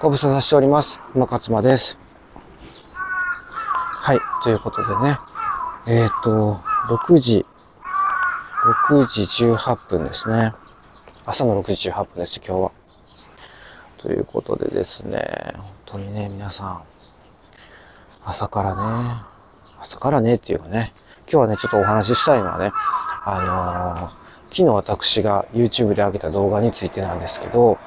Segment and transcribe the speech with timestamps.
[0.00, 0.98] ご無沙汰しております。
[1.14, 1.98] 馬勝間です。
[2.94, 5.18] はい、ということでね、
[5.86, 7.44] えっ、ー、と、6時、
[8.88, 10.54] 6時18分ですね。
[11.26, 12.72] 朝の6時18分です、今日は。
[13.98, 16.82] ということでですね、本当にね、皆さん、
[18.24, 19.20] 朝からね、
[19.82, 20.94] 朝からねっていうかね、
[21.30, 22.72] 今日はね、ちょっとお話ししたいのはね、
[23.26, 24.20] あのー
[24.50, 27.78] 昨日私が YouTube で上げた動画についてなんですけど、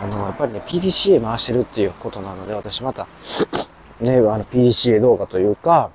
[0.00, 3.08] あの、やっぱりね、PDCA 回してるっていうことなので、私また、
[4.00, 5.90] ね、あの、PDCA 動画というか、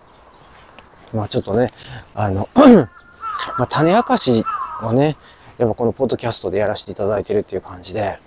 [1.14, 1.72] まあちょっとね、
[2.16, 4.46] あの、 まあ種明かし
[4.82, 5.18] をね、
[5.58, 8.20] やっぱこのポッドキャストでやらせていただいてるっていう感じで、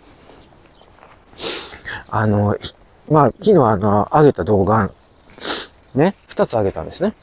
[2.09, 2.57] あの、
[3.11, 4.91] まあ昨日あの、上げた動画、
[5.95, 7.15] ね、二つ上げたんですね。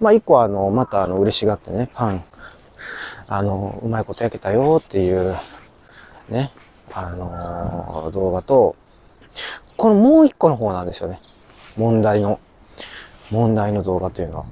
[0.00, 2.24] まあ一個あの、またあの、嬉しがってね、パン、
[3.28, 5.36] あの、うまいこと焼けたよっていう、
[6.28, 6.52] ね、
[6.92, 8.76] あのー、動画と、
[9.76, 11.20] このもう一個の方なんですよね。
[11.76, 12.40] 問題の、
[13.30, 14.44] 問題の動画というのは。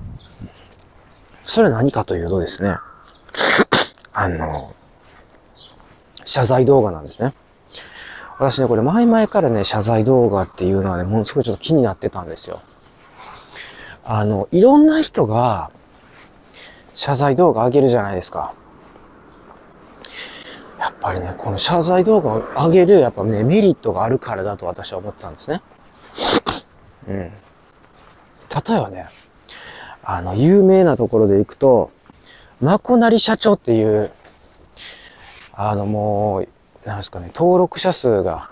[1.47, 2.77] それは何かというとですね、
[4.12, 7.35] あのー、謝罪動画なんですね。
[8.39, 12.61] 私ね、これ前々からね、謝罪動画っていうのはね、ものすごいちょっと気になってたんですよ。
[14.05, 15.71] あの、いろんな人が、
[16.95, 18.55] 謝罪動画上げるじゃないですか。
[20.79, 25.61] やっぱりね、この謝罪動画を上げる、やっぱね、メリットがあるからだと私は思ったんですね。
[27.09, 27.17] うん。
[27.19, 27.33] 例え
[28.81, 29.09] ばね、
[30.05, 31.91] あの、有名なところで行くと、
[32.61, 34.12] まこなり社長っていう、
[35.53, 36.49] あのもう、
[36.87, 38.51] なんですかね、登録者数が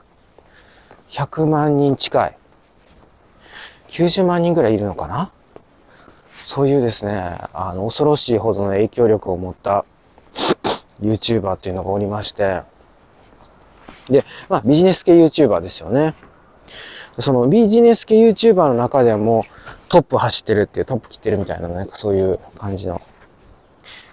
[1.09, 2.37] 100万人近い。
[3.89, 5.31] 90万人ぐらいいるのかな？
[6.45, 9.85] そういうですね、あの、恐ろしいほどの影響力を持った
[11.01, 12.63] YouTuber っていうのがおりまして、
[14.09, 16.15] で、まあビジネス系 YouTuber ですよね。
[17.21, 19.47] そのビジネス系 YouTuber の中でも
[19.89, 23.01] トップ走ってるっていう、トップ切ってるみたいなね、そういう感じの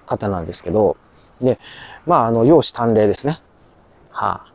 [0.05, 0.97] 方なんですけど、
[1.41, 1.59] で、
[2.05, 3.41] まああの、容姿端麗ですね。
[4.09, 4.45] は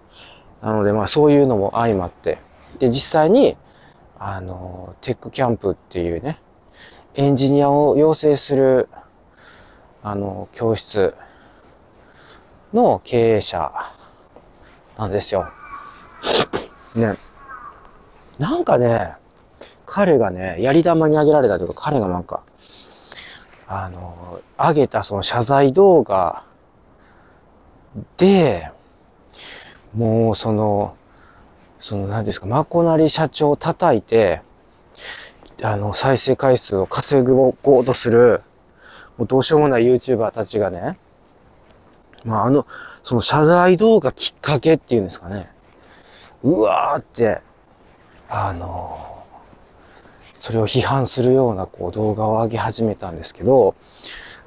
[0.62, 0.66] あ。
[0.66, 2.38] なのでまあそういうのも相まって、
[2.78, 3.56] で、実際に、
[4.18, 6.40] あの、テックキャンプっていうね、
[7.14, 8.88] エンジニアを養成する、
[10.02, 11.14] あの、教室
[12.72, 13.72] の経営者
[14.98, 15.48] なんですよ。
[16.94, 17.16] ね。
[18.38, 19.14] なんかね、
[19.86, 22.42] 彼がね、やり玉にあげられたというか、彼がなんか、
[23.66, 26.44] あの、上げたその謝罪動画
[28.16, 28.70] で、
[29.94, 30.96] もうその、
[31.80, 34.42] その何ですか、まこなり社長を叩いて、
[35.62, 38.42] あの、再生回数を稼ぐこうとする、
[39.16, 40.98] もうどうしようもない YouTuber たちがね、
[42.28, 42.62] まあ、あの、
[43.04, 45.50] その謝罪動画きっかけっていうんですかね。
[46.42, 47.40] うわーって、
[48.28, 49.24] あの、
[50.38, 53.74] それを批判するようなこう動画を上げ始めたんですけど、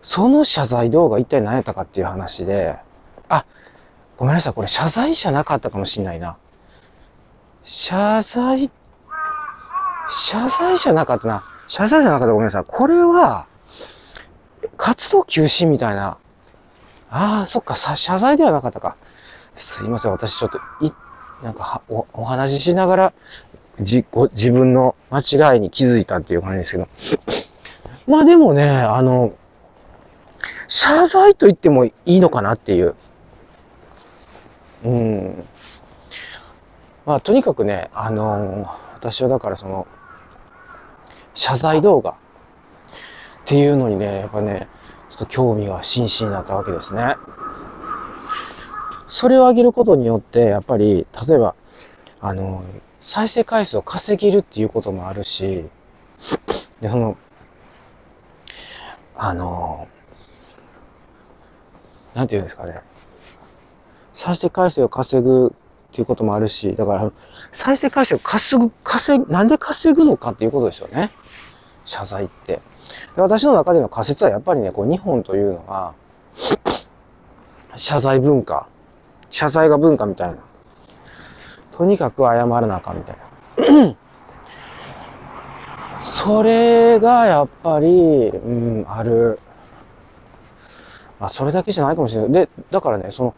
[0.01, 2.77] その謝罪動画一体何やったかっていう話で、
[3.27, 3.45] あ、
[4.17, 6.37] ごめんなさい、これ謝罪じゃなかったかもしんないな。
[7.63, 8.71] 謝罪、
[10.09, 11.43] 謝罪じゃなかったな。
[11.67, 12.63] 謝罪じゃなかったごめんなさい。
[12.65, 13.47] これは、
[14.77, 16.17] 活動休止みたいな
[17.11, 18.95] ああ、そっか、さ、謝罪ではなかったか。
[19.57, 20.91] すいません、私ちょっと、い、
[21.43, 23.13] なんかお、お話ししながら、
[23.81, 26.87] じ、ご、自分の間違いに気づいたっていう感じですけど。
[28.07, 29.33] まあでもね、あの、
[30.69, 32.95] 謝罪と言ってもいいのかなっていう。
[34.85, 35.45] うん。
[37.05, 39.85] まあとにかくね、あの私はだからその、
[41.33, 42.13] 謝罪動画っ
[43.45, 44.69] ていうのにね、やっぱね、
[45.21, 47.15] と興味が真摯になったわけですね。
[49.07, 51.55] それを上げることによって、やっぱり、例えば、
[52.19, 52.63] あの、
[53.01, 55.65] 再生回数を稼げるっていうこともあるし、
[56.81, 57.17] で、その、
[59.15, 59.87] あの、
[62.15, 62.81] なんていうんですかね。
[64.15, 65.53] 再生回数を稼ぐ
[65.91, 67.11] っていうこともあるし、だから、
[67.51, 71.11] 再生回数を稼ぐ、稼ぐ、なんで稼ぐのかっていうことですよね。
[71.85, 72.61] 謝罪って。
[73.15, 75.93] で私の中での仮説はやっぱりね、こう日本というのは、
[77.77, 78.67] 謝罪文化。
[79.29, 80.37] 謝罪が文化みたいな。
[81.77, 83.17] とにかく謝らなあかんみたい
[83.57, 83.95] な。
[86.03, 88.49] それがやっぱり、う
[88.81, 89.39] ん、ある。
[91.19, 92.31] まあ、それだけじゃないかもしれない。
[92.31, 93.35] で、だからね、その、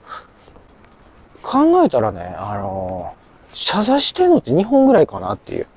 [1.42, 3.13] 考えたらね、あの、
[3.54, 5.68] 謝罪してんのって日本ぐらいかなっていう。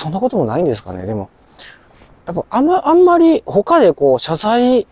[0.00, 1.04] そんなこともないんですかね。
[1.04, 1.28] でも、
[2.24, 4.86] やっぱあんま、あんまり他でこう謝罪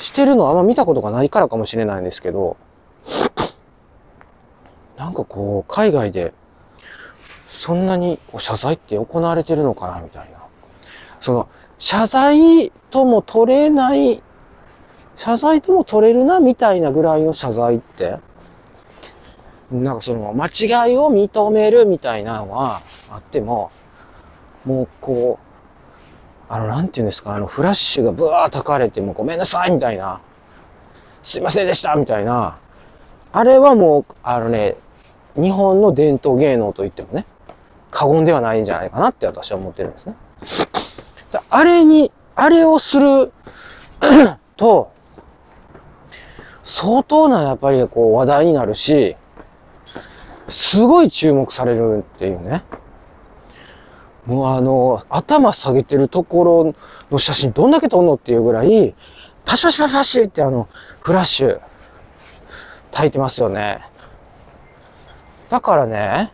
[0.00, 2.58] してるのはあんま見たことがないからかもしれないんですけど、
[4.98, 6.34] なんかこう、海外で、
[7.48, 10.40] そんなにこう謝罪って行われてるのかな、みたいな。
[11.22, 11.48] その、
[11.78, 14.22] 謝罪とも取れない、
[15.16, 18.18] 謝罪とも取れるな、みたいなぐらいの謝罪って、
[19.70, 23.70] なんかその、間違いを認めるみたいなのはあっても、
[24.66, 30.20] もうこう、あの、なんていうんですか、あの、フラッシュがブワー焚かれて、もうごめんなさいみたいな、
[31.22, 32.58] すいませんでしたみたいな、
[33.32, 34.76] あれはもう、あのね、
[35.36, 37.26] 日本の伝統芸能といってもね、
[37.90, 40.16] 過言ではないんじゃないかなって私は思ってるんですね。
[41.48, 43.32] あれに、あれをする
[44.56, 44.92] と、
[46.64, 49.16] 相当なやっぱりこう話題になるし、
[50.48, 52.62] すごい注目されるっていうね。
[54.26, 56.74] もうあの、頭下げてるところ
[57.10, 58.94] の写真どんだけ撮んのっていうぐらい、
[59.44, 60.68] パシパシパシパシってあの、
[61.00, 61.60] フラッシュ、
[62.90, 63.80] 焚いてますよね。
[65.48, 66.32] だからね、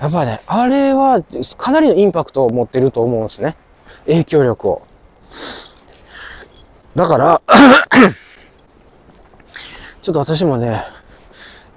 [0.00, 1.22] やっぱね、あれは
[1.58, 3.56] かなりのインパクトを持ってると思うんですね。
[4.06, 4.82] 影響力を。
[6.94, 7.42] だから、
[10.02, 10.84] ちょっと私もね、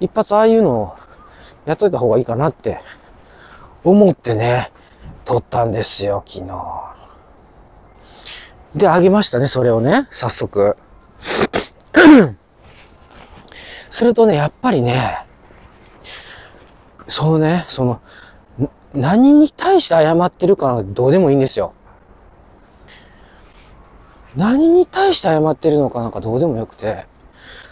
[0.00, 0.96] 一発ああいうのを
[1.64, 2.80] やっといた方がいいかなって
[3.86, 4.72] 思ってね、
[5.24, 6.96] 撮ったんですよ、昨日。
[8.74, 10.76] で、あげましたね、それをね、早速。
[13.90, 15.24] するとね、やっぱりね、
[17.06, 18.00] そのね、その、
[18.92, 21.72] 何に対して謝ってるかなんかどうでもいいんですよ。
[24.34, 27.06] 何に対して謝ってるのかなんかどうでもよくて、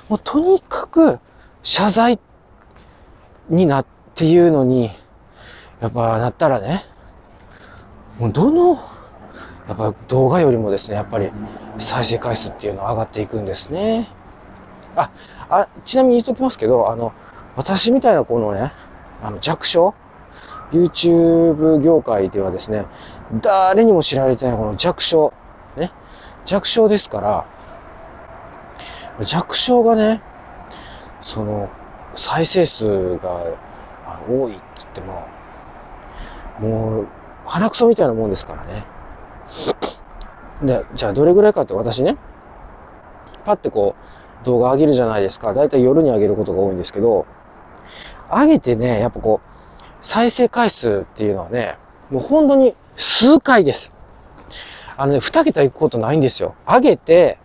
[0.08, 1.18] もうとにかく
[1.64, 2.20] 謝罪
[3.48, 4.92] になっていうのに、
[5.84, 6.86] やっぱなったらね、
[8.18, 8.76] もうどの、
[9.68, 11.30] やっぱ動画よりもですね、やっぱり
[11.78, 14.08] 再生回数っていうのは上がっていくんですね。
[14.96, 15.10] あ、
[15.50, 17.12] あ、ちなみに言っときますけど、あの、
[17.54, 18.72] 私みたいなこのね、
[19.22, 19.94] あの弱小
[20.72, 22.86] ?YouTube 業界ではですね、
[23.42, 25.34] 誰にも知られてないこの弱小、
[25.76, 25.92] ね、
[26.46, 27.46] 弱小ですから、
[29.26, 30.22] 弱小がね、
[31.20, 31.68] その、
[32.16, 33.44] 再生数が
[34.30, 35.33] 多いって言っても、
[36.60, 37.06] もう、
[37.46, 38.84] 鼻くそみたいなもんですからね。
[40.62, 42.16] で、じゃあどれぐらいかって私ね、
[43.44, 43.94] パッてこ
[44.42, 45.54] う、動画上げるじゃないですか。
[45.54, 47.26] だいたい夜に上げることが多いんですけど、
[48.30, 51.76] 上げてね、やっぱこう、再生回数っていうのはね、
[52.10, 53.92] もう本当に数回です。
[54.96, 56.54] あのね、二桁行くことないんですよ。
[56.66, 57.38] 上げて、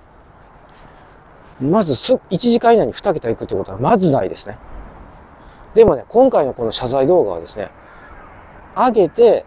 [1.60, 4.58] まずす、1時間以内に2桁行くってことはまずないですね。
[5.74, 7.70] でもね、今回のこの謝罪動画はですね、
[8.76, 9.46] 上げて、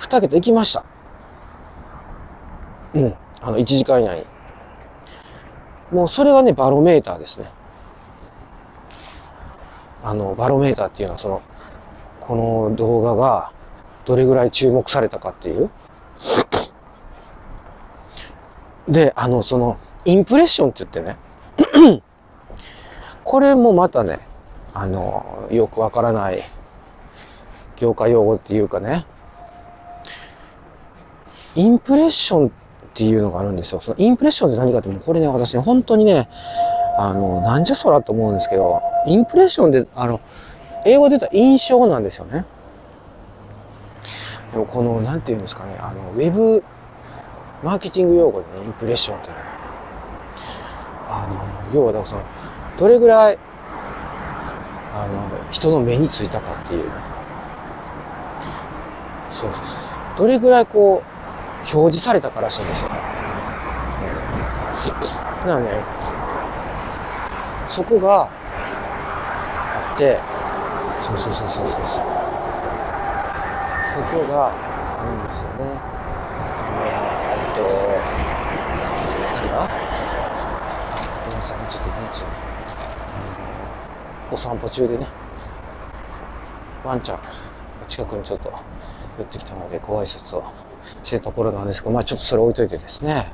[0.00, 0.84] 2桁行きました。
[2.94, 3.14] うん。
[3.40, 4.26] あの、1時間以内に。
[5.90, 7.50] もうそれがね、バロメーターですね。
[10.02, 11.42] あの、バロメーターっていうのはその、
[12.20, 12.36] こ
[12.68, 13.52] の動画が
[14.04, 15.70] どれぐらい注目されたかっていう。
[18.88, 21.16] で、あの、その、インプレッションって言ってね、
[23.24, 24.20] これもまたね、
[24.74, 26.42] あの、よくわからない
[27.76, 29.06] 業界用語っていうかね、
[31.54, 32.50] インプレッションっ
[32.94, 33.80] ていうのがあるんですよ。
[33.80, 36.28] そのインプレッションって何かって、もうこれね、私ね、本当にね、
[36.96, 40.20] あの、なんじゃそらと思うんですけど、インプレッションで、あの、
[40.84, 42.44] 英語で言ったら印象なんですよね。
[44.52, 46.62] でもこの、なんていうんですかね、あの、ウェブ
[47.64, 49.34] マーケティング用語でね、インプレッションってね、
[51.08, 51.26] あ
[51.72, 52.22] の、要はだからその、
[52.78, 53.38] どれぐらい、
[54.94, 56.90] あの、人の目についたかっていう。
[59.34, 59.60] そうそうそう。
[60.16, 61.04] どれぐらいこう、
[61.76, 62.90] 表示されたからしいんですよ。
[65.42, 65.84] うん、なので、ね、
[67.68, 68.28] そこが
[69.74, 70.20] あって、
[71.02, 71.82] そうそうそうそうそう。
[73.84, 74.52] そこが
[74.98, 75.80] あるんですよね。
[76.76, 78.00] えーっと、
[79.34, 79.68] なんだ
[81.24, 82.34] ごめんなさい、ちょっとね、ちょっと、
[84.34, 85.08] お散歩中でね、
[86.84, 87.18] ワンちゃん、
[87.88, 88.52] 近くにちょっと
[89.18, 90.44] 寄ってきたので、ご挨拶を
[91.02, 93.32] してたところなんですけど、まあちょっとそれ置いといてですね、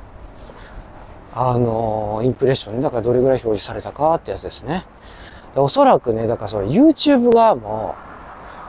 [1.33, 4.85] あの、インプレッションね、だからどれぐらい表示されたかってやつですね。
[5.55, 7.95] おそらくね、だからその YouTube 側も、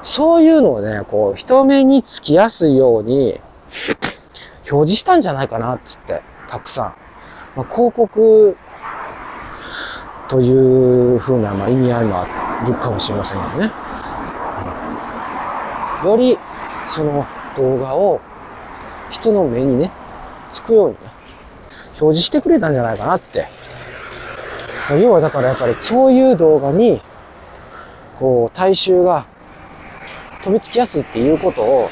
[0.02, 3.40] そういうのをね、こう、人目につきやすいように、
[4.70, 6.94] 表示したんじゃないかな、っつって、たくさん。
[7.56, 8.56] まあ、広告
[10.28, 13.72] という風な、まあ、意味合いもあるかもしれませんけどね。
[16.08, 16.38] より、
[16.88, 18.20] その動画を
[19.10, 19.90] 人の目にね、
[20.52, 21.00] つくようにね、
[22.00, 23.46] 表示してくれたんじゃないかなって。
[25.00, 27.00] 要はだからやっぱりそういう動画に
[28.22, 29.26] こう、大衆が
[30.44, 31.90] 飛びつきやすいっていうことを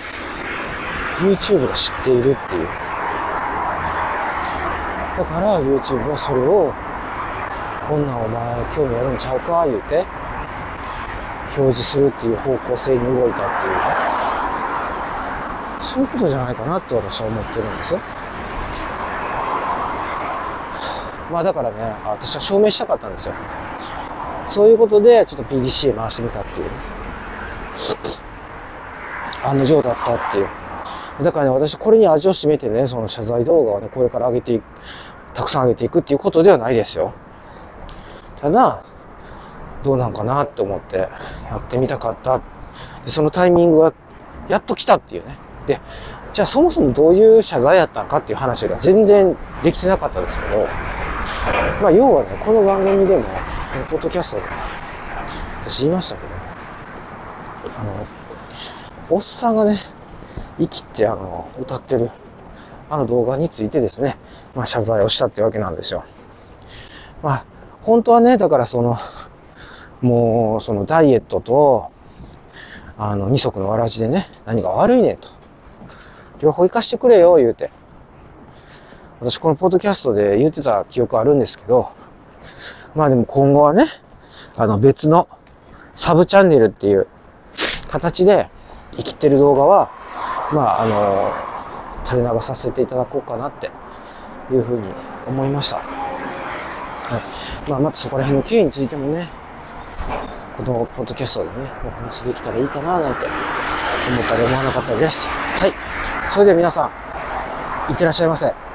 [1.19, 2.35] YouTube が知っているっていう。
[5.19, 6.73] だから YouTube はそれを、
[7.89, 10.07] こんなんお前興味あるんちゃうか言うて、
[11.57, 14.21] 表示するっていう方向性に動いたっていうね。
[15.81, 18.01] そういうことじゃないかなって私は思ってるんですよ。
[21.31, 23.35] まあだからね、私は証明したかったんですよ。
[24.51, 26.71] そういうことで、ちょっと PDC 回してみたっていう。
[29.43, 30.49] 案の定だったっていう。
[31.23, 34.65] だからね、私これに味を占めてね、その謝罪動画をね、これから上げていく、
[35.35, 37.13] たくさん上げていくっていうことではないですよ。
[38.41, 38.83] ただ、
[39.83, 41.09] どうなんかなって思ってや
[41.57, 42.41] ってみたかった。
[43.05, 43.95] で、そのタイミングが
[44.49, 45.39] やっと来たっていうね。
[45.67, 45.81] で、
[46.33, 50.67] じゃあそもそもどういう謝罪やったのかっていう話が全然できてなかったですけど、
[51.83, 54.43] まあ要はね、この番組でも、このポッドキャストで、
[55.65, 56.29] 私言いましたけど、
[57.79, 58.07] あの、
[59.09, 59.81] おっさんがね、
[60.59, 62.11] 生きてあの、歌ってる、
[62.91, 64.19] あの動画についてですね、
[64.55, 66.05] まあ謝罪をしたってわけなんですよ。
[67.23, 67.45] まあ、
[67.83, 68.99] 本当はね、だからその、
[70.03, 71.91] もう、そのダイエットと、
[72.99, 75.29] あの、二足のわらじでね、何が悪いねと。
[76.41, 77.71] 両方生かしてくれよ、言うて。
[79.21, 81.91] 私このポッドキャストで言ってた記憶あるんですけど、
[82.95, 83.87] まあでも今後はね、
[84.57, 85.29] あの別の
[85.95, 87.07] サブチャンネルっていう
[87.91, 88.49] 形で
[88.93, 89.91] 生きてる動画は、
[90.53, 91.33] まああの、
[92.07, 93.71] 垂れ流させていただこうかなって
[94.51, 94.89] いうふうに
[95.29, 95.77] 思いました。
[95.77, 95.83] は
[97.67, 97.71] い。
[97.71, 99.29] まあまたそこら辺の経緯についてもね、
[100.61, 103.27] このポッドキャストでね、お話できたらいいかななんて
[104.11, 105.27] 思ったり思わなかったです。
[105.59, 105.73] はい。
[106.31, 106.91] それでは皆さ
[107.89, 108.70] ん、いってらっしゃいませ。